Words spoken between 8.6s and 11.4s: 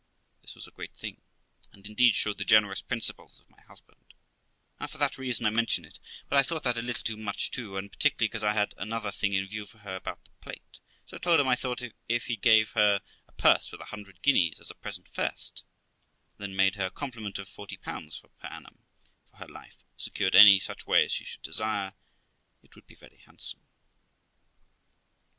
another thing in view for her about the plate; so I told